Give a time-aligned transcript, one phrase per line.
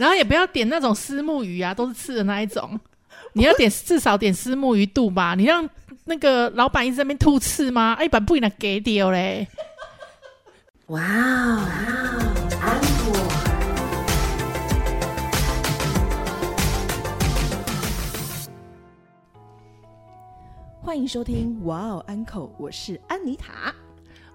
[0.00, 2.80] 然后也不要点那种丝木鱼啊，都是刺的那一种。
[3.34, 5.34] 你要点至少点丝木鱼肚吧？
[5.34, 5.68] 你让
[6.04, 7.94] 那个老板一直在那边吐刺吗？
[7.98, 9.46] 哎，把不给他给掉嘞！
[10.86, 11.60] 哇哦，
[12.62, 13.12] 安可！
[20.80, 23.70] 欢迎收听哇哦安可，我是安妮塔，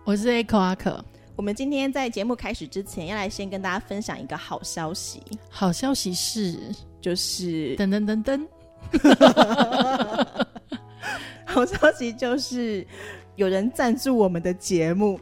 [0.03, 1.03] 我是 Echo 阿可。
[1.35, 5.21] 我们今天在节目开始之前，要来先跟大家分享一个好消息。
[5.49, 6.57] 好消息是，
[7.01, 8.47] 就是噔噔噔噔。
[11.45, 12.85] 好消息就是
[13.35, 15.19] 有人赞助我们的节目，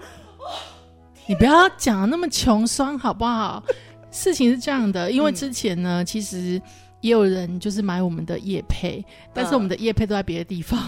[1.26, 3.64] 你不要讲那么穷酸好不好？
[4.12, 6.62] 事情是这样的，因为之前呢，其实
[7.04, 9.04] 也有人就是买我们的叶配，
[9.34, 10.80] 但是我们的叶配都在别的地方，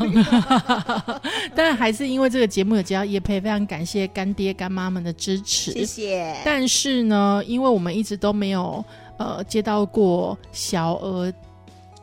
[1.53, 6.33] 但还是因为这个节目有接到叶配，非常感谢干爹干妈们的支持，谢谢。
[6.45, 8.83] 但是呢，因为我们一直都没有
[9.17, 11.31] 呃接到过小额。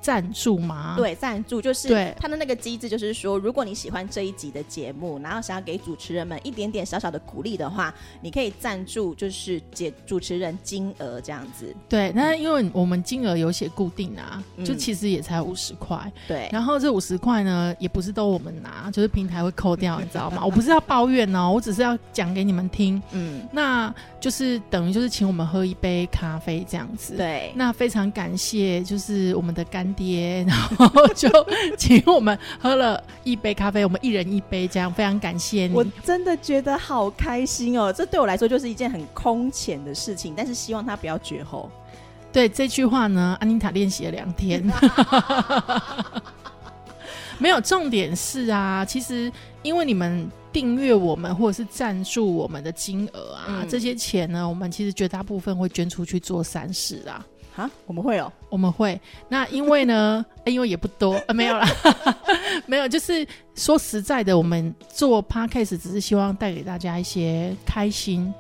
[0.02, 0.97] 赞助吗？
[0.98, 11.73] 对，赞助就是他的那个机制，就是说，如果你喜欢这一集的节目，然后想要给主持人们一点点小小的鼓励的话，你可以赞助，就是解主持人金额这样子。
[11.88, 16.12] 对，那因为我们金额有写固定啊，就其实也才五十块。
[16.27, 20.43] 对，然后这五十块呢，也不是都我们拿，就是平台会扣掉，你知道吗？
[20.45, 23.01] 我不是要抱怨哦，我只是要讲给你们听。
[23.12, 27.16] 嗯，那就是等于就是请我们喝一杯咖啡这样子。
[27.16, 29.91] 对，那非常感谢，就是我们的干。
[29.93, 31.29] 爹，然后就
[31.76, 35.74] 请我们喝了一杯咖啡，我们一人一杯，这样非常感谢你。
[35.74, 37.93] 我真的觉得好开心哦！
[37.93, 41.71] 这对我来说就是一件很空前的事情，但是希望他不要绝后。
[42.32, 44.65] 对这句话呢，安妮塔练习了两天。
[47.38, 49.30] 没有重点是啊，其实
[49.62, 57.27] 因为你们订阅我们或者是赞助我们的金额啊，这些钱呢，我们其实绝大部分会捐出去做善事啊。
[57.57, 59.01] 啊，我们会哦，我们会。
[59.29, 61.67] 那因为呢， 因为也不多啊，没有啦，
[62.67, 62.89] 没有。
[62.89, 68.33] 就是说实在的，我们做 podcast 只是希望带给大家一些开心，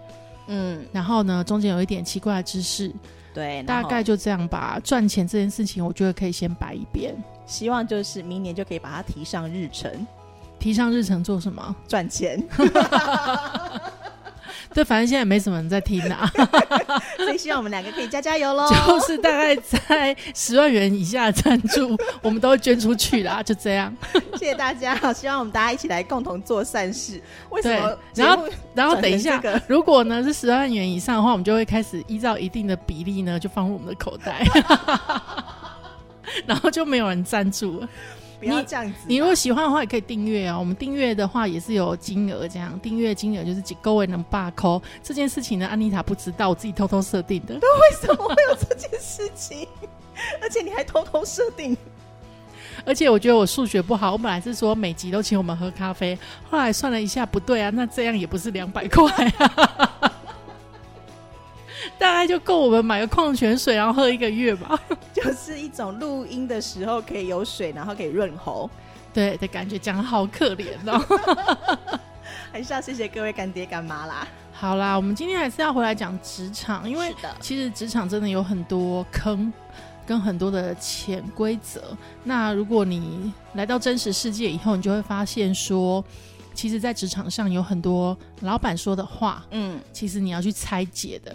[0.46, 2.90] 嗯，然后呢，中间有一点奇怪的知识，
[3.34, 4.80] 对，大概就这样吧。
[4.82, 7.14] 赚钱这件事情，我觉得可以先摆一边，
[7.46, 10.06] 希望就是明年就可以把它提上日程。
[10.58, 11.74] 提上日程做什么？
[11.88, 12.42] 赚钱。
[14.74, 16.30] 对，反正现在没什么人在听啊
[17.18, 18.68] 所以希望我们两个可以加加油喽。
[18.68, 23.94] 就是大概在十万元以下的赞助，我们都会捐出去啦，就这样。
[24.38, 27.20] 谢谢大家，希望我们大家一起来共同做善事。
[27.50, 27.96] 为什么？
[28.14, 34.44] 然后，然后等一下，如果呢是十万元以上的话，我们就会开始依照一定的比例呢，就放入我们的口袋，
[36.46, 37.88] 然后就没有人赞助了。
[38.42, 38.98] 不要这样子。
[39.06, 40.58] 你如果喜欢的话，也可以订阅啊。
[40.58, 45.66] 我们订阅的话也是有金额，这样订阅金额就是几各位能罢扣这件事情呢。
[45.66, 47.56] 安妮塔不知道，我自己偷偷设定的。
[47.60, 49.68] 那为什么会有这件事情？
[50.40, 51.76] 而且你还偷偷设定。
[52.84, 56.18] 而且我觉得我数学不好，我本来是说每集都请我们喝咖啡，
[56.50, 59.91] 后来算了一下，不对啊，那这样也不是两百块啊。
[61.98, 64.78] 大概就够我们买个矿泉水，然后喝一个月吧。
[65.14, 68.68] 就是一种录音的时候可以有水，然后可以润喉，
[69.14, 69.78] 对的感觉。
[69.78, 72.00] 讲的好可怜哦，
[72.52, 74.26] 还是要谢谢各位干爹干妈啦。
[74.52, 79.52] 好啦，我们今天还是要回来讲职场，因为其实职场真的有很多坑
[80.06, 81.96] 跟很多的潜规则。
[82.24, 86.04] 那如果你来到真实世界以后，你就会发现说，
[86.54, 91.34] 其实，在职场上有很多老板说的话，嗯，其实你要去拆解的。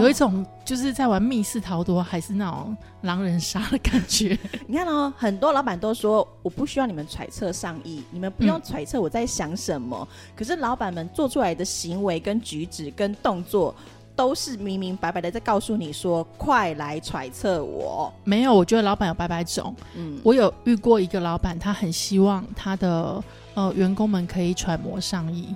[0.00, 4.38] 有一种就是在玩密室逃脱，还是那种狼人杀的感觉。
[4.66, 10.06] 你看哦，很多老板都说我不需要你们揣测上意，你们不用揣测我在想什么。
[10.34, 13.74] 可是老板们做出来的行为、跟举止、跟动作，
[14.16, 19.74] 都是明明白白的在告诉你说：“快来揣测我。”没有，我觉得老板有白白种。
[19.94, 23.22] 嗯，我有遇过一个老板，他很希望他的
[23.54, 25.54] 呃员工们可以揣摩上意。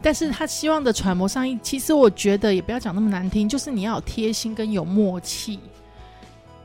[0.00, 5.58] 但是他希望的揣摩上意，其实我觉得也不要讲那么难听，就是你要有贴心跟有默契。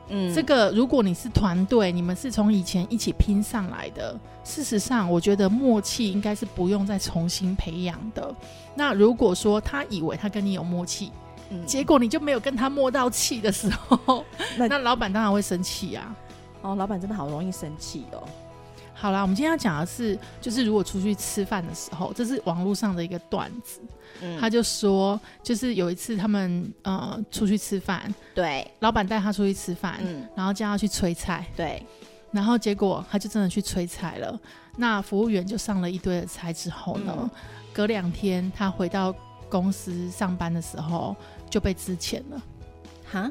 [0.09, 8.35] 嗯，这个如果你是团队，你们是从以前一起拼上来的，事实上我觉得默契应该是不用再重新培养的。
[8.75, 11.11] 那如果说他以为他跟你有默契，
[11.65, 14.25] 结果你就没有跟他默到气的时候，
[14.57, 16.15] 那老板当然会生气啊。
[16.61, 18.23] 哦，老板真的好容易生气哦。
[19.03, 23.81] 好啦，我们今天要讲的是，就是如果出去吃饭的时候，这是网络上的一个段子。
[24.21, 28.01] 嗯，他就说，就是有一次他们呃出去吃饭，
[28.33, 31.85] 对，老板带他出去吃饭，嗯，然后叫他去催菜，对，
[32.31, 34.39] 然后结果他就真的去催菜了。
[34.77, 37.29] 那服务员就上了一堆的菜之后呢，
[37.73, 39.13] 隔两天他回到
[39.49, 41.13] 公司上班的时候
[41.49, 42.41] 就被支遣了。
[43.11, 43.29] 哈？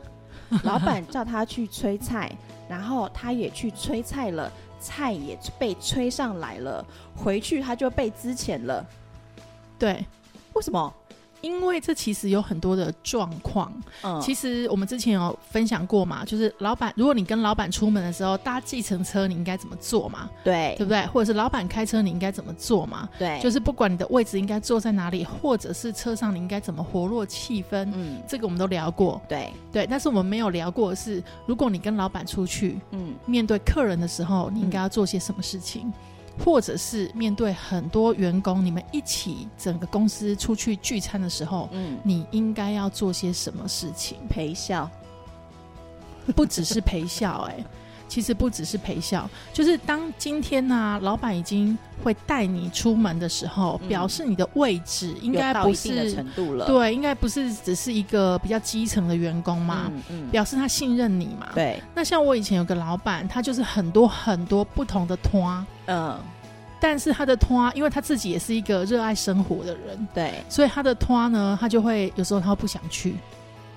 [0.64, 2.30] 老板叫他去催菜，
[2.68, 4.52] 然后他也去催菜了，
[4.82, 6.84] 菜也被吹上来了，
[7.16, 8.84] 回去他就被支遣了。
[9.78, 10.04] 对，
[10.54, 10.92] 为什么？
[11.42, 13.70] 因为这其实有很多的状况。
[14.02, 20.30] 嗯，其实我们之前有分享过嘛，就是老板，如果你跟老板出门的时候搭计程车，你应该怎么做嘛？
[20.42, 21.04] 对，对不对？
[21.06, 23.08] 或者是老板开车，你应该怎么做嘛？
[23.18, 29.20] 对，就是不管你的位置应该坐在哪里，或者是车上你应该怎么活络气氛，嗯，这个我们都聊过。
[29.28, 35.92] 对，对，但是我们没有聊过的是，如果你跟老板出去，嗯，面对客人的时候，你应该要做些什么事情？
[36.38, 44.18] 或者是面对很多员工，你们一起整个公司出去聚餐的时候，嗯，你应该要做些什么事情？
[44.28, 44.90] 陪笑，
[46.34, 47.64] 不只是陪笑、哎，
[48.12, 53.88] 其实不只是陪笑，就是当今天呢、老板已经会带你出门的时候，嗯。
[53.88, 61.48] 表示你的位置应有该不是程度了，对，应该不是只是一个比较基层的员工嘛，嗯嗯，表示他信任你嘛。
[61.54, 66.18] 对，那像我以前有个老板，他就是很多很多不同的拖，嗯，
[66.78, 73.14] 但是他的拖，因为他自己也是一个热爱生活的人，对，所以他的拖呢，他就会有时候他不想去，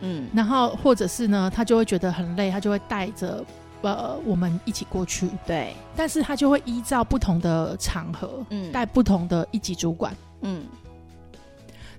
[0.02, 3.44] 嗯，然后或者是呢，他就会觉得很累，他就会带着
[3.82, 10.16] 呃我们一起过去，对，但是他就会依照不同的场合嗯，带不同的一级主管。
[10.42, 10.64] 嗯，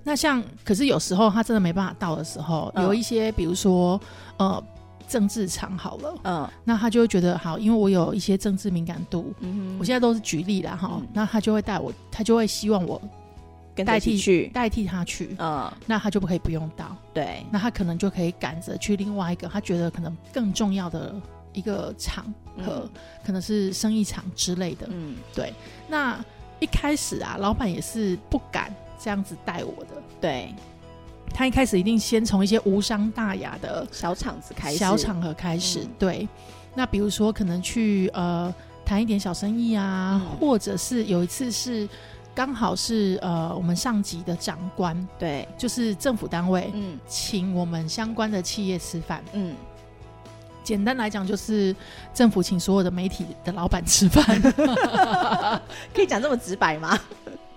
[0.03, 2.85] 那像，可是有时候他真的没办法到的时候，嗯。
[2.85, 4.01] 有一些比如说
[4.37, 4.63] 呃
[5.09, 11.07] 政治场好了，嗯，那他就会觉得好，因为我有一些政治敏感度，嗯我现在都是举例啦哈，嗯。
[11.13, 13.01] 那他就会带我，他就会希望我
[13.85, 21.15] 代替去，代替他去，嗯，那他就不可以不用到，对，那他可能就可以赶着去另外一个他觉得可能更重要的
[21.57, 22.25] 一个场
[22.65, 22.91] 合，嗯。
[23.25, 24.87] 可能是生意场之类的。
[24.89, 25.53] 嗯，对。
[25.89, 26.25] 那
[26.61, 28.73] 一开始啊，老板也是不敢
[29.03, 30.55] 这样子带我的，对，
[31.35, 35.91] 他一开始一定先从一些无伤大雅的小场子开始，小场合开始，嗯。
[35.99, 36.29] 对。
[36.75, 38.55] 那比如说可能去呃
[38.85, 40.39] 谈一点小生意啊，嗯。
[40.39, 41.89] 或者是有一次是
[42.35, 46.71] 刚好是呃我们上级的长官，对，就是政府单位。
[46.75, 46.99] 嗯。
[47.07, 49.55] 请我们相关的企业吃饭，嗯，
[50.67, 51.75] 简单来讲就是
[52.13, 54.25] 政府请所有的媒体的老板吃饭。
[55.95, 56.99] 可以讲这么直白吗？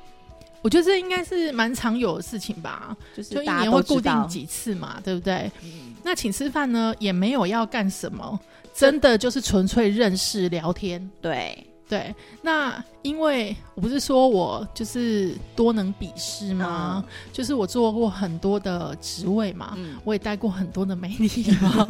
[0.62, 5.52] 我觉得这应该是蛮常有的事情吧，就是就一年会固定几次嘛，对不对？
[5.64, 8.40] 嗯那请吃饭呢，也没有要干什么，
[8.74, 11.10] 真的就是纯粹认识聊天。
[11.22, 12.14] 对，对，
[12.44, 17.04] 那因为我不是说我就是多能比试吗？
[17.34, 21.88] 就是我做过很多的职位嘛，嗯我也带过很多的媒体嘛，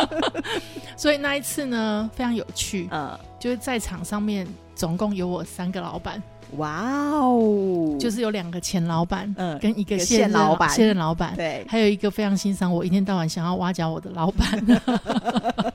[0.94, 6.22] 所以那一次呢非常有趣，嗯，就是在场上面总共有我三个老板，
[6.58, 6.82] 哇
[7.12, 14.62] 哦，就是有两个前老板嗯，跟一个现任现老板现任老板，对，还有一个非常欣赏我，一天到晚想要挖角我的老板。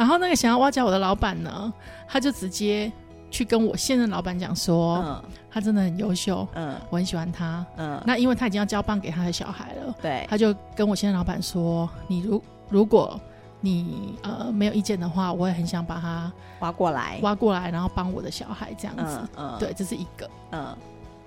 [0.00, 1.70] 然后那个想要挖角我的老板呢，
[2.08, 2.90] 他就直接
[3.30, 5.22] 去跟我现任老板讲说，嗯。
[5.52, 6.74] 他真的很优秀，嗯。
[6.88, 7.66] 我很喜欢他。
[7.76, 13.20] 嗯，那因为他已经要交棒给他的小孩了，对，他就跟我现任老板说，你如如果
[13.60, 19.20] 你呃没有意见的话，我也很想把他挖过来，挖过来，然后帮我的小孩这样子。
[19.36, 20.30] 嗯嗯，对，，这是一个。
[20.52, 20.74] 嗯。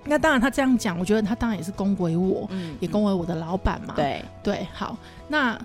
[0.04, 3.94] 那当然，他这样讲，我觉得他当然也是恭维我，嗯也恭维我的老板嘛。
[3.96, 4.98] 对，对，好，
[5.28, 5.56] 那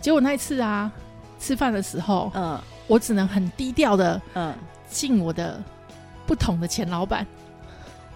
[0.00, 0.90] 结果那一次啊，
[1.38, 2.58] 吃饭的时候，嗯。
[2.88, 4.54] 我只能很低调的嗯，
[4.88, 5.60] 敬我的
[6.24, 7.26] 不同的前老板，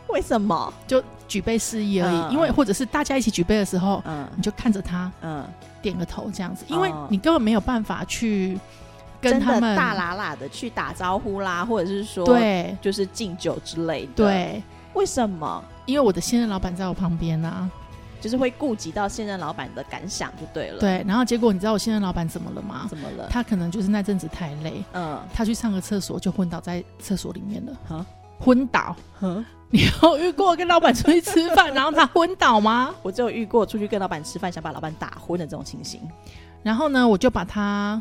[0.06, 0.72] 为什么？
[0.86, 2.16] 就举杯示意而已。
[2.16, 4.24] 嗯因为或者是大家一起举杯的时候，嗯。
[4.36, 5.44] 你就看着他嗯，
[5.82, 8.56] 点个头这样子，因为哦你根本没有办法去
[9.20, 12.76] 跟他们大喇喇的去打招呼啦，或者是说，，对。
[12.80, 14.62] 就是敬酒之类的。，对，
[14.94, 15.64] 为什么？
[15.84, 17.68] 因为我的现任老板在我旁边啊，
[18.20, 22.86] 就是会顾及到现任老板的感想就对了。，对，然后结果你知道我现任老板怎么了吗？
[22.88, 23.26] 怎么了？
[23.30, 27.72] 他可能就是那阵子太累，嗯，他去上个厕所就昏倒在厕所里面了。
[27.88, 28.06] 啊
[28.38, 32.94] 昏倒，哼，你有遇过跟老板出去吃饭， 然后他昏倒吗？
[33.02, 36.00] 我只有遇过出去跟老板吃饭，想把老板打昏的这种情形。
[36.62, 38.00] 然后呢，我就把他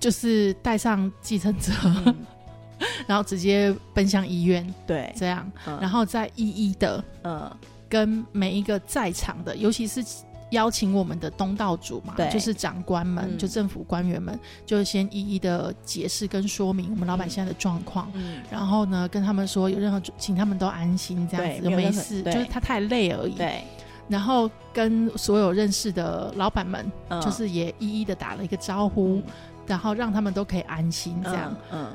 [0.00, 1.72] 就是带上计程车，
[2.06, 2.16] 嗯
[3.06, 7.50] 然后直接奔向医院，对，这样，嗯然后再一一的嗯
[7.88, 10.04] 跟每一个在场的，尤其是
[10.50, 18.08] 邀请我们的东道主嘛，就是长官们，嗯就政府官员们，就先一一的解释跟说明我们老板嗯现在的状况。
[18.14, 23.34] 嗯，然后呢，跟他们说有任何请他们都安心，这样子对没事，就是他太累而已。
[23.34, 23.64] 对，
[24.08, 29.20] 然后跟所有认识的老板们，嗯就是也一一的打了一个招呼，
[29.66, 31.88] 然后让他们都可以安心这样。，嗯，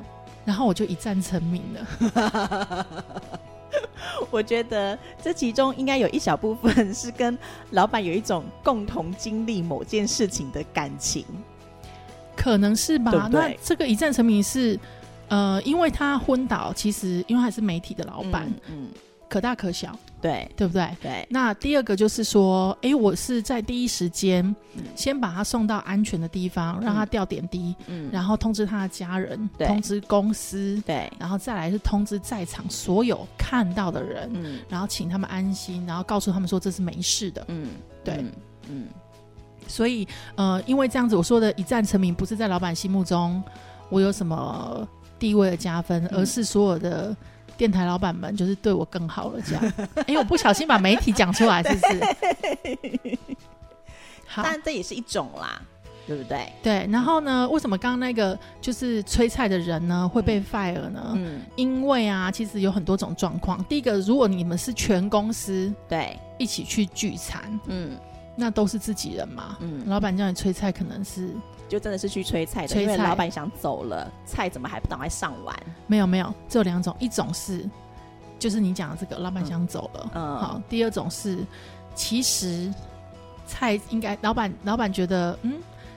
[0.44, 2.88] 然后我就一战成名了。
[4.30, 7.38] 我觉得这其中应该有一小部分是跟
[7.72, 11.26] 老板有一种共同经历某件事情的感情，
[12.36, 13.12] 可能是吧。
[13.12, 14.80] 对对那这个一战成名是，
[15.28, 18.90] 呃，因为他昏倒，其实因为他是媒体的老板，嗯，嗯
[19.32, 20.46] 可大可小，对。
[20.58, 20.90] 对不对？
[21.02, 24.46] 对，那第二个就是说，诶，我是在第一时间
[24.76, 24.84] 嗯。
[24.94, 29.66] 先把他送到安全的地方，让他吊点滴，嗯，然后通知他的家人，对。
[29.68, 34.60] 通知公司，对，然后再来是通知在场所有看到的人，嗯。
[34.68, 37.46] 然后请他们安心，然后告诉他们说这是没事的。
[37.48, 37.70] 嗯，
[38.04, 38.32] 对嗯。
[38.70, 38.88] 嗯。
[39.66, 43.42] 所以，呃，因为这样子，我说的一战成名，不是在老板心目中
[43.88, 44.86] 我有什么
[45.18, 46.20] 地位的加分，嗯。
[46.20, 47.16] 而是所有的
[47.58, 49.74] 电台老板们就是对我更好了，这样。
[50.08, 53.18] 哎、我不小心把媒体讲出来，是不是？
[54.26, 55.62] 好，但这也是一种啦，
[56.08, 56.52] 对不对？
[56.64, 56.88] 对。
[56.92, 61.12] 然后呢，为什么刚刚那个就是催菜的人呢会被 fire 呢？
[61.16, 63.64] 嗯，因为啊，其实有很多种状况。
[63.66, 67.98] 第一个，如果你们是全公司对，一起去聚餐，嗯
[68.34, 69.58] 那都是自己人嘛。
[69.60, 71.36] 嗯，老板叫你催菜，可能是
[71.72, 75.56] 就真的是去催菜的，因为老板想走了，菜怎么还不赶快上完？
[75.88, 77.66] 没有没有，只有两种，一种是
[78.38, 81.40] 就是你讲的这个，老板想走了，嗯好；第二种是
[81.96, 82.74] 其实
[83.46, 85.54] 菜应该老板老板觉得嗯。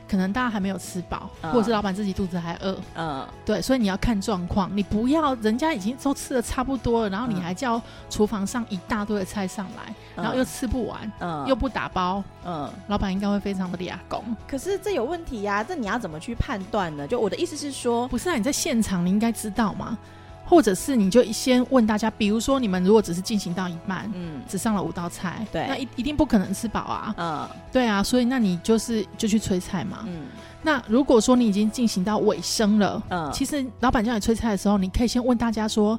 [0.09, 1.51] 可能大家还没有吃饱，嗯。
[1.53, 3.27] 或者是老板自己肚子还饿，嗯。
[3.45, 7.43] 对，所以你要看状况，你不要人家已经都吃的差不多了，然后你嗯。
[7.43, 7.81] 还叫
[8.11, 11.47] 厨房上一大堆的菜上来，然后又吃不完，嗯。
[11.47, 13.99] 又不打包，嗯，老板应该会非常的俩。
[14.09, 14.23] 工。
[14.47, 17.07] 可是这有问题呀、这你要怎么去判断呢？
[17.07, 19.97] 就我的意思是说，不是啊，你在现场你应该知道嘛，
[20.45, 24.43] 或者是你就先问大家，比如说你们如果只是进行到一半，嗯。
[24.49, 25.67] 只上了五道菜，对。
[25.67, 27.49] 那一一定不可能吃饱啊，嗯。
[27.73, 30.05] 对啊，所以那你就是就去催菜嘛。
[30.07, 30.27] 嗯。
[30.63, 35.99] 那如果说你已经进行到尾声了，嗯，其实老板叫你催菜的时候，你可以先问大家说，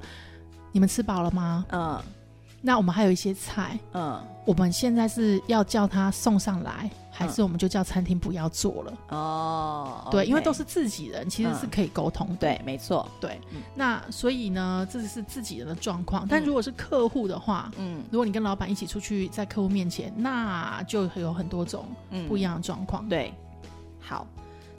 [0.71, 1.65] 你们吃饱了吗？
[1.71, 1.99] 嗯。
[2.61, 4.19] 那我们还有一些菜，嗯。
[4.43, 8.93] 我们现在是要叫他送上来，还是我们就叫餐厅不要做了？
[9.07, 12.35] 哦，对，因为都是自己人，其实是嗯可以沟通的。
[12.35, 16.27] 对，没错，对，嗯那所以呢，这是自己人的状况。
[16.29, 23.07] 但如果是客户的话，嗯如果你跟老板一起出去在客户面前，那就有很多种嗯不一样的状况。
[23.07, 23.33] 对，
[24.01, 24.27] 好，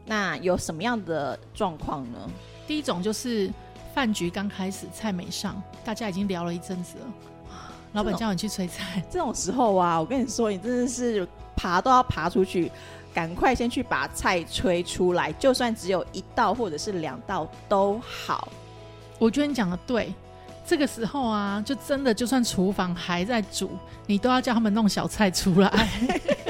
[0.05, 2.19] 那有什么样的状况呢？
[2.67, 3.51] 第一种就是
[3.95, 7.07] 饭局刚开始，菜没上，大家已经聊了一阵子了，
[7.93, 11.27] 老板叫你去催菜，这种时候啊，我跟你说，你真的是
[11.57, 12.71] 爬都要爬出去，
[13.13, 18.49] 赶快先去把菜吹出来，就算只有一道或者是两道都好。
[19.19, 20.13] 我觉得你讲的对。
[20.69, 23.71] 这个时候啊，就真的就算厨房还在煮，
[24.07, 25.71] 你都要叫他们弄小菜出来，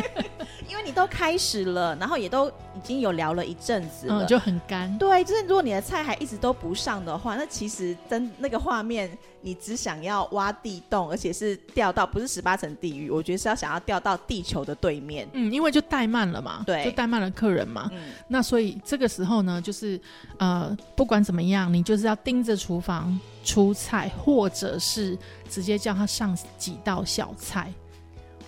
[0.68, 4.96] 因为你都开始了，然后也都已经有聊了一阵子了，嗯，就很干。
[4.98, 15.28] 对，就是如果你的菜还一直都不上的话，那其实真那个画面，你只想要挖地洞，而且是掉到不是十八层地狱，我觉得是要想要掉到地球的对面。
[15.32, 17.88] 嗯，因为就怠慢了嘛，对就怠慢了客人嘛。
[17.92, 20.00] 嗯那所以这个时候呢，就是
[20.38, 25.16] 呃，不管怎么样，你就是要盯着厨房出菜，或者是
[25.48, 27.72] 直接叫他上几道小菜。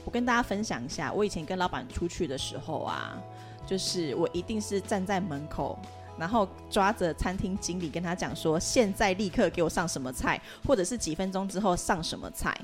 [0.08, 3.22] 我跟大家分享一下，我以前跟老板出去的时候啊，
[3.66, 5.78] 就是我一定是站在门口。
[6.16, 12.58] 然后抓着餐厅经理跟他讲说，现在立刻给我上什么菜，或者是几分钟之后上什么菜，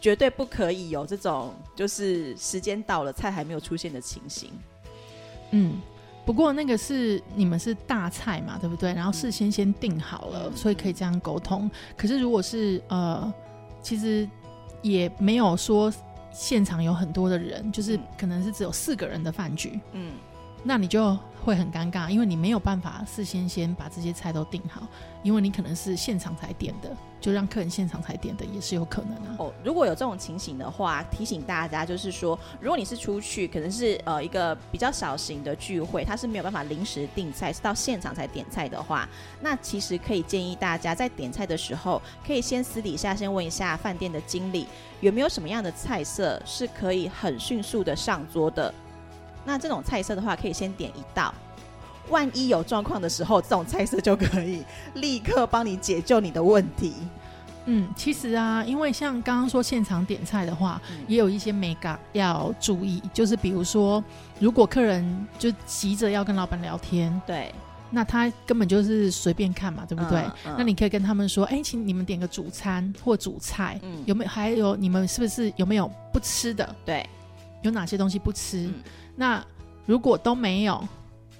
[0.00, 4.50] 绝对不可以有这种就是时间到了菜还没有出现的情形。
[5.50, 5.78] 嗯，
[6.24, 8.94] 不过那个是你们是大菜嘛，对不对？
[8.94, 11.70] 然后事先先定好了，嗯所以可以这样沟通。
[11.94, 13.30] 可是如果是呃，
[13.82, 14.26] 其实
[14.82, 15.92] 也没有说
[16.32, 18.02] 现场有很多的人，就是嗯。
[18.18, 20.12] 可能是只有四个人的饭局，嗯，
[20.62, 24.82] 那你就会很尴尬，因为你没有办法事先先把这些菜都定好，
[25.22, 29.36] 因为你可能是现场才点的，就让客人现场才点的也是有可能啊。
[29.38, 39.08] 哦，如果有这种情形的话，提醒大家就是说，如果你是出去，可能是呃一个比较小型的聚会，它是没有办法临时订菜，是到现场才点菜的话，
[39.40, 44.66] 那其实可以建议大家在点菜的时候，可以先私底下先问一下饭店的经理，
[45.00, 48.74] 有没有什么样的菜色是可以很迅速的上桌的。
[49.44, 51.32] 那这种菜色的话，可以先点一道。
[52.08, 56.94] 万一有状况的时候，这种菜色就可以 立刻帮你解救你的问题。
[57.66, 64.02] 嗯，其实啊，因为像刚刚说现场点菜的话，嗯也有一些美感要注意，就是比如说，
[64.40, 67.54] 如果客人就急着要跟老板聊天，对，
[67.90, 70.20] 那他根本就是随便看嘛，对不对？
[70.20, 74.30] 嗯嗯那你可以跟他们说，哎、请你们点个主餐或主菜，嗯有没有？
[74.30, 76.74] 还有你们是不是有没有不吃的？
[76.84, 77.06] 对，
[77.62, 78.66] 有哪些东西不吃？
[78.66, 78.74] 嗯
[79.16, 79.44] 那
[79.86, 80.86] 如果都没有，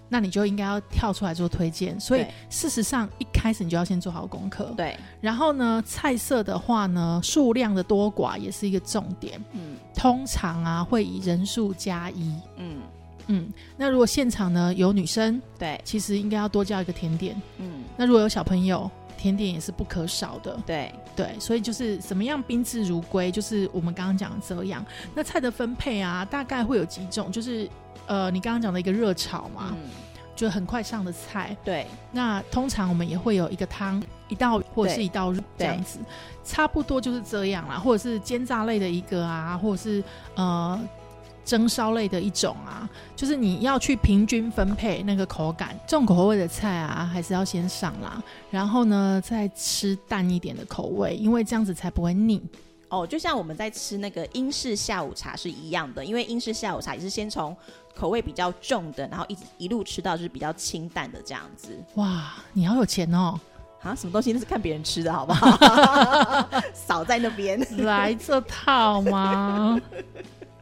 [0.08, 1.98] 那你就应该要跳出来做推荐。
[2.00, 4.74] 所以事实上一开始你就要先做好功课。
[4.76, 9.42] 对，然后呢，菜色的话呢，数量的多寡也是一个重点。
[9.52, 12.34] 嗯通常啊会以人数加一。
[12.56, 12.80] 嗯，
[13.28, 17.40] 嗯，那如果现场呢有女生，对，其实应该要多叫一个甜点。
[17.58, 20.58] 嗯那如果有小朋友，甜点也是不可少的。
[20.64, 24.82] 对，对，所以就是什么样宾至如归，就是我们刚刚讲的这样。
[25.14, 27.68] 那菜的分配啊，大概会有几种，就是
[28.06, 29.90] 呃，你刚刚讲的一个热炒嘛，嗯
[30.34, 31.54] 就很快上的菜。
[31.62, 35.98] 对，那通常我们也会有一个汤，一道或者是一道肉这样子，
[36.42, 40.02] 差不多就是这样啦，或者是煎炸类的一个啊，或者是
[40.36, 40.80] 呃
[41.50, 52.40] 蒸烧类的一种啊，就是你要去平均分配那个口感，重口味的菜啊，还是要先上啦，然后呢再吃淡一点的口味，因为这样子才不会腻。
[52.88, 57.56] 哦，就像我们在吃那个英式下午茶是一样的，因为英式下午茶也是先从
[57.96, 61.76] 口味比较重的，然后一直一路吃到就是比较清淡的这样子。
[61.96, 63.34] 哇，你好有钱哦！
[63.82, 65.50] 啊，什么东西那是看别人吃的好不好？
[66.86, 67.58] 少在那边。
[67.78, 69.80] 来这套吗？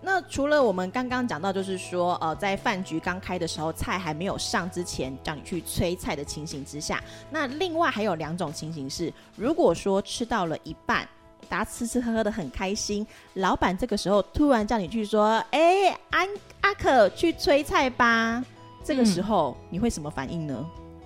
[0.00, 11.06] 那除了我们刚刚讲到，就是说，呃，在饭局刚开的时候，菜还没有上之前，叫你去催菜的情形之下，那另外还有两种情形是，如果说吃到了一半，
[11.48, 16.28] 大家吃吃喝喝的很开心，老板这个时候突然叫你去说，哎、安
[16.60, 18.44] 阿可去催菜吧，
[18.84, 20.64] 这个时候、你会什么反应呢？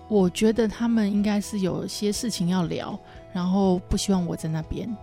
[0.08, 2.98] 我觉得他们应该是有些事情要聊，
[3.32, 4.94] 然后不希望我在那边。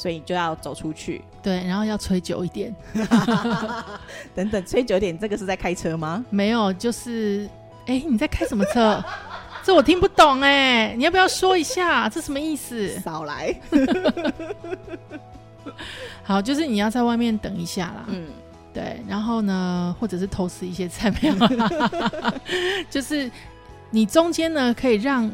[0.00, 2.74] 所以就要走出去，对，然后要吹久一点。
[4.34, 6.24] 等等，吹久点，这个是在开车吗？
[6.30, 7.46] 没有，就是，
[7.84, 9.04] 哎，你在开什么车？
[9.62, 12.08] 这我听不懂哎，你要不要说一下？
[12.08, 12.98] 这什么意思？
[13.00, 13.54] 少来，
[16.24, 18.06] 好，就是你要在外面等一下啦。
[18.06, 18.24] 嗯，
[18.72, 21.34] 对，然后呢，或者是偷吃一些菜没有？
[22.88, 23.30] 就是
[23.90, 25.30] 你中间呢可以让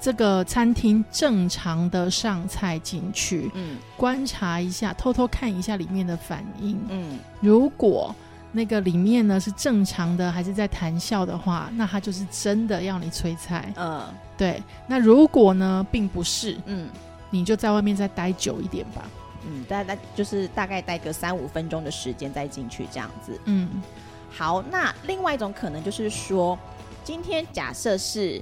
[0.00, 6.78] 这个餐厅正常的上菜进去，嗯观察一下，偷偷看一下里面的反应。
[6.88, 8.14] 嗯，如果
[8.52, 13.72] 那个里面呢是正常的，还是在谈笑的话，那他就是真的要你催菜。
[13.76, 16.88] 呃，对，那如果呢并不是，嗯。
[17.28, 19.02] 你就在外面再待久一点吧。
[19.44, 23.38] 嗯，大概就是大概待个三五分钟的时间再进去这样子。
[23.46, 23.68] 嗯，
[24.30, 26.56] 好，那另外一种可能就是说，
[27.02, 28.40] 今天假设是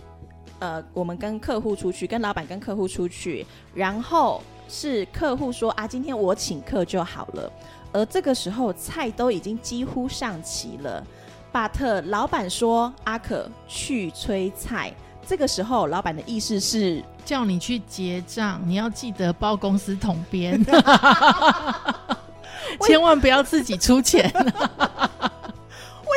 [0.58, 7.52] 呃，我们跟客户出去，跟老板跟客户出去，然后是客户说啊，今天我请客就好了，
[7.92, 11.04] 而这个时候菜都已经几乎上齐了，
[11.52, 14.92] 巴特老板说阿可去催菜。
[15.26, 20.62] 这个时候，老板的意思是叫你去结账，你要记得报公司统编，
[22.86, 25.13] 千万不要自己出钱，为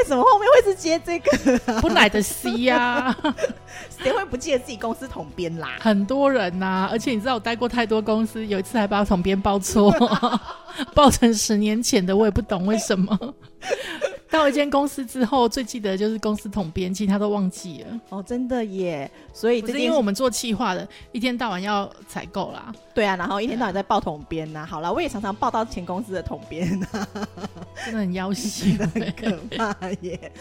[0.08, 1.60] 什么后面会是接这个？
[1.82, 3.16] 不来的 C 呀。
[4.02, 5.72] 谁会不记得自己公司统编啦？
[5.80, 9.92] 很多人呐、而且你知道我待过太多公司，有一次还把统编报错，
[10.96, 13.18] 报成十年前的，我也不懂为什么。
[14.30, 18.00] 到一间公司之后，最记得的就是公司统编，其他都忘记了。
[18.10, 19.10] 哦，真的耶！
[19.34, 22.72] 所以是因为我们做企划的，一天到晚要采购啦。
[22.98, 24.66] 对啊，然后一天到晚在报桶边呐。
[24.66, 26.88] 好了，我也常常报到前公司的桶边呐，
[27.86, 28.76] 真的很要挟。
[28.92, 30.32] 很可怕耶。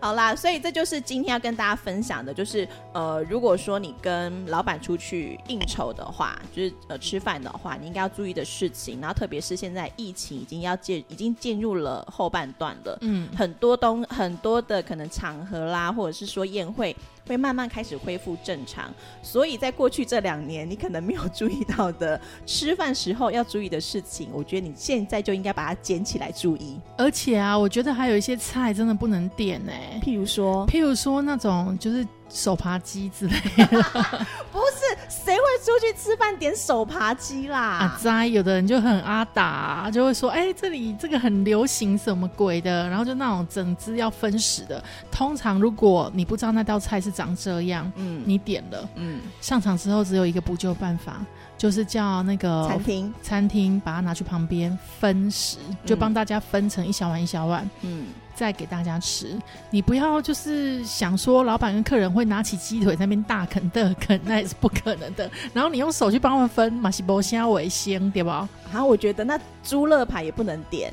[0.00, 8.98] 好啦，所以这就是今天要跟大家分享的，就是呃，如果说你跟老板出去应酬的话，就是呃吃饭的话，你应该要注意的事情。
[8.98, 12.96] 然后特别是现在疫情已经要进，已经进入了后半段了。
[13.02, 16.96] 嗯，很多东很多的可能场合啦，或者是说宴会，
[17.26, 18.92] 会慢慢开始恢复正常。
[19.22, 26.80] 所以在过去这两年，你可能没有注意到的吃饭时候要注意的事情，我觉得你现在就应该把它捡起来注意。
[26.96, 33.66] 而且啊，我觉得还有一些菜真的不能点呢、譬如说，譬如说那种就是手扒鸡之类的
[34.52, 37.58] 不是谁会出去吃饭点手扒鸡啦？
[37.60, 44.82] 啊，在有的人就很阿达、就会说，哎、这里这个很流行什么鬼的，然后就那种整只要分食的。
[45.10, 51.24] 通常如果你不知道那道菜是长这样，嗯你点了嗯，上场之后，只有一个补救办法，
[51.56, 57.68] 就是叫那个餐厅，餐厅把它拿去旁边分食，就帮大家分成一小碗一小碗。
[57.82, 59.34] 嗯，再给大家吃，
[59.70, 65.28] 你不要就是想说老板跟客人会拿起鸡腿在那边大啃的啃，那也是不可能的。
[65.54, 68.46] 然后你用手去帮他们分，马西波虾为先，对吧？
[68.70, 70.92] 然后我觉得那猪肋排也不能点，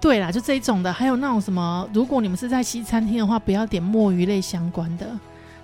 [0.00, 5.06] 对啦，就这一种的，还有那种什么，如果你们是在西餐厅的话，不要点墨鱼类相关的，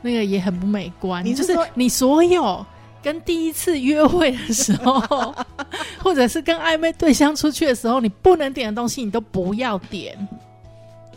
[0.03, 1.25] 那个也很不美观。
[1.25, 2.67] 就是你是说你所有
[3.05, 5.35] 跟第一次约会的时候，
[6.03, 10.17] 或者是跟暧昧对象出去的时候，你不能点的东西，你都不要点。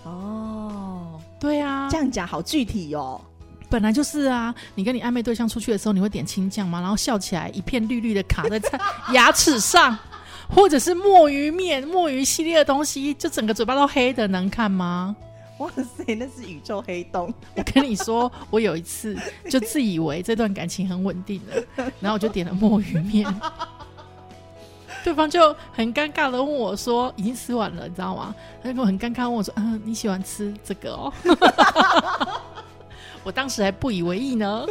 [0.04, 3.22] 哦，对啊，这样讲好具体哦。
[3.70, 6.82] 本来就是啊，你跟你暧昧对象出去的时候，你会点青酱吗？
[6.82, 8.62] 然后笑起来一片绿绿的卡在
[9.14, 9.98] 牙齿上，
[10.50, 15.16] 或者是墨鱼面、墨鱼系列的东西，就整个嘴巴都黑的，能看吗？
[15.60, 17.34] 哇塞，那是宇宙黑洞！
[17.56, 19.18] 我跟你说，我有一次
[19.50, 23.26] 就自以为这段感情很稳定了，然后我就点了墨鱼面，
[25.04, 31.12] 对方就很尴尬的问我说：“已经吃完了，你知道吗？”他很尴尬问我说：“嗯，你喜欢吃这个哦？”
[33.24, 34.66] 我当时还不以为意呢，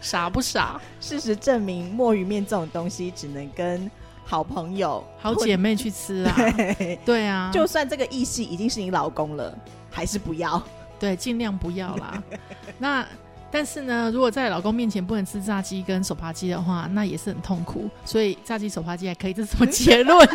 [0.00, 0.80] 傻不傻？
[1.00, 3.90] 事实证明，墨鱼面这种东西只能跟
[4.24, 6.36] 好朋友、好姐妹去吃啊。
[7.04, 9.56] 对啊，就算这个异性已经是你老公了，
[9.98, 10.62] 还是不要。
[10.98, 12.22] 对，尽量不要啦。
[12.78, 13.06] 那
[13.50, 17.88] 但是呢，如果在老公面前不能吃炸鸡跟手扒鸡的话，那也是很痛苦。
[18.04, 20.28] 所以炸鸡、手扒鸡还可以，这是什么结论？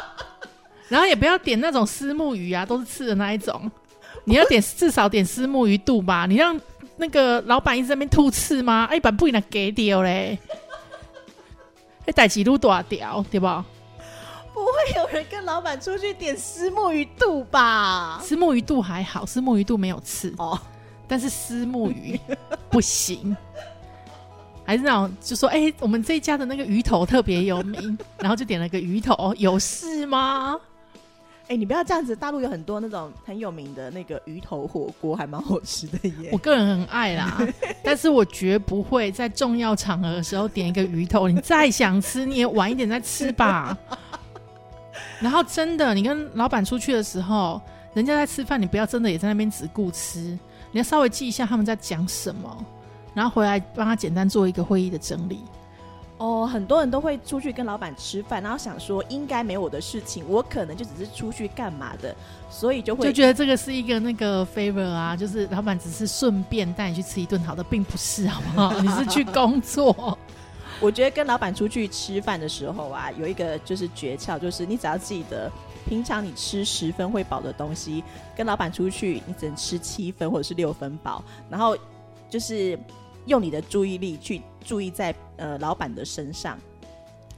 [0.88, 3.70] 然后也不要点那种丝木鱼啊，都是刺的那一种。
[4.24, 6.26] 你要点至少点丝木鱼肚吧？
[6.26, 6.60] 你让。
[6.98, 8.88] 那个老板一直在那边吐刺吗？
[8.94, 10.38] 一般不给他给掉嘞，
[12.06, 13.62] 还带几路多掉，对吧？
[14.56, 18.18] 不会有人跟老板出去点丝木鱼肚吧？
[18.22, 20.58] 丝木鱼肚还好，丝木鱼肚没有刺哦，
[21.06, 22.18] 但是丝木鱼
[22.72, 23.36] 不行，
[24.64, 30.58] 还是那种就说，哎，我们这一家的那个鱼头特别有名，然后就点了个鱼头，有事吗？
[31.48, 32.16] 哎，你不要这样子！
[32.16, 36.30] 大陆有很多那种很有名的那个鱼头火锅，还蛮好吃的耶。
[36.32, 37.38] 我个人很爱啦，
[37.84, 41.28] 但是我绝不会在重要场合的时候点一个鱼头。
[41.28, 43.76] 你再想吃，你也晚一点再吃吧。
[45.20, 47.60] 然后真的，你跟老板出去的时候，
[47.94, 50.18] 人家在吃饭，你不要真的也在那边只顾吃，
[50.72, 52.64] 你要稍微记一下他们在讲什么，
[53.14, 55.40] 然后回来帮他简单做一个会议的整理。
[56.18, 62.14] 哦，很多人都会出去跟老板吃饭，然后想说应该没我的事情，我可能就只是出去干嘛的，
[62.50, 68.80] 所以就会就觉得这个是一个那个 favor 啊，就是老板只是顺便带你去吃一顿好的，并不是好不好？
[68.80, 70.18] 你是去工作。
[70.80, 75.50] 我觉得跟老板出去吃饭的时候啊，有一个就是诀窍，就是你只要记得，
[75.88, 78.02] 平常你吃十分会饱的东西，
[78.36, 81.76] 跟老板出去你只能吃七分或者是六分饱，然后
[82.28, 82.78] 就是
[83.26, 84.42] 用你的注意力去。
[84.66, 86.58] 注意在呃老板的身上，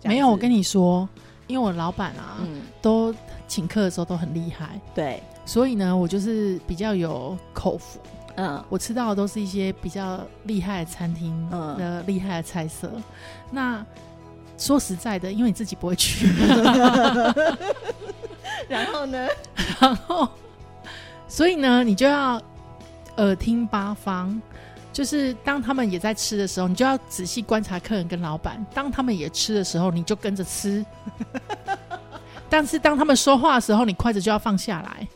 [0.03, 1.07] 没有我跟你说，
[1.47, 2.41] 因为我老板啊，
[2.81, 3.15] 都
[3.47, 8.01] 请客的时候都很厉害，对，所以呢，我就是比较有口福，
[8.39, 12.89] 嗯，我吃到的都是一些比较厉害的餐厅的厉害的菜色。
[13.51, 13.85] 那
[14.57, 16.29] 说实在的，因为你自己不会去，
[18.69, 19.27] 然后呢，
[19.81, 20.29] 然后
[21.27, 22.41] 所以呢，你就要
[23.17, 24.41] 耳听八方。
[24.91, 28.65] 就是当他们也在吃的时候，你就要仔细观察客人跟老板。
[28.75, 30.85] 当他们也吃的时候，你就跟着吃。
[32.51, 35.07] 但是当他们说话的时候，你筷子就要放下来。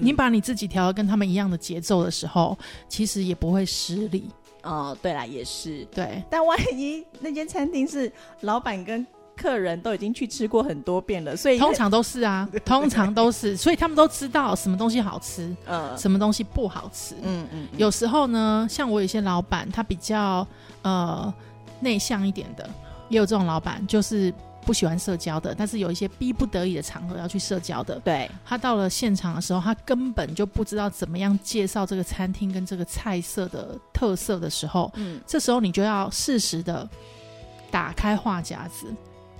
[0.00, 2.56] 你把你自己调跟他们一样的节奏的时候，
[2.88, 4.28] 其实也不会失礼。
[4.62, 6.22] 哦，对啦，也是对。
[6.30, 8.10] 但万一那间餐厅是
[8.42, 17.66] 老板跟客人都已经去吃过很多遍了，所以通常都是啊， 通常都是，所以他们都知道什么东西好吃，嗯，什么东西不好吃，嗯嗯。
[17.76, 20.46] 有时候呢，像我有些老板，他比较
[20.82, 21.32] 呃
[21.80, 22.68] 内向一点的，
[23.08, 24.32] 也有这种老板，就是
[24.64, 28.30] 不喜欢社交的，但是有一些逼不得已的场合要去社交的，对。
[28.44, 36.88] 他到了现场的时候，他根本就不知道怎么样介绍这个餐厅跟这个菜色的特色的时候，嗯，这时候你就要适时的
[37.70, 38.86] 打开话匣子。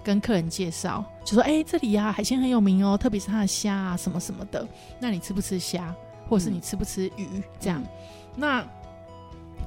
[0.05, 4.67] 跟客人介绍，就说：“哎，这里呀海鲜很有名哦，特别是它的虾啊，什么什么的。
[4.99, 5.95] 那你吃不吃虾，
[6.29, 7.41] 或者是你吃不吃鱼？
[7.61, 7.81] 这样。
[8.35, 8.67] 那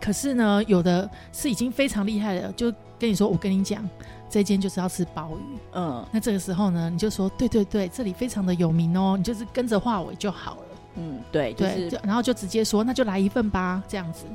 [0.02, 3.90] 可是呢，有的是已经非常厉害的，就跟你说：我跟你讲，
[4.36, 5.58] 这间就是要吃鲍鱼。
[5.72, 10.62] 嗯，那这个时候呢，你就说：对对对，这里非常的有名哦，你就是跟着话尾就好了。
[10.96, 14.26] 嗯，对对，然后就直接说：那就来一份吧，这样子，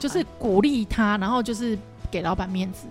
[0.00, 1.78] 就是鼓励他，然后就是
[2.10, 2.88] 给老板面子。”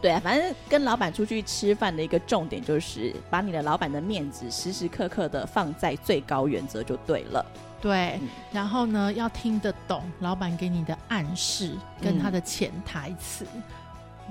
[0.00, 7.44] 对啊，反正跟老板出去吃饭的一个重点就是把你的老板的面子时时刻刻的放在最高原则就对了。
[7.78, 8.18] 对，
[8.50, 13.44] 然后呢要听得懂老板给你的暗示跟他的潜台词。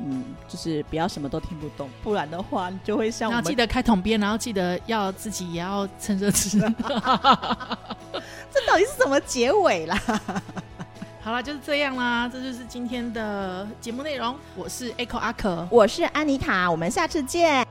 [0.01, 6.59] 嗯，就是不要什么都听不懂，不然的话你就会像我们记得开桶边，然后记得要自己也要趁热吃。
[8.51, 10.01] 这到底是什么结尾啦？
[11.21, 14.35] 好了，就是这样啦，这就是今天的节目内容。
[14.55, 17.67] 我是 Echo 阿可，我是安妮塔，我们下次见。